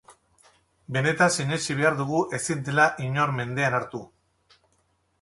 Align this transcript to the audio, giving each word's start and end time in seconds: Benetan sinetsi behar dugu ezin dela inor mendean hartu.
Benetan 0.95 1.33
sinetsi 1.35 1.77
behar 1.81 1.99
dugu 2.01 2.23
ezin 2.39 2.65
dela 2.71 2.91
inor 3.09 3.37
mendean 3.39 3.81
hartu. 3.81 4.07